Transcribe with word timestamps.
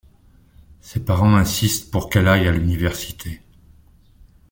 Ses 0.79 1.05
parents 1.05 1.35
insistent 1.35 1.91
pour 1.91 2.09
qu’elle 2.09 2.27
aille 2.27 2.47
à 2.47 2.51
l’université. 2.51 3.39